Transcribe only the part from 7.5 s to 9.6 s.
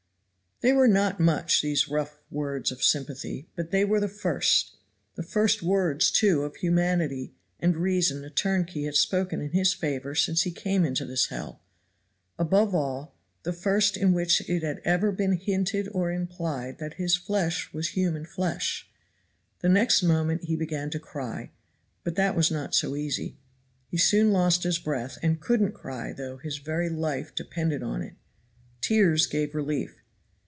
and reason a turnkey had spoken in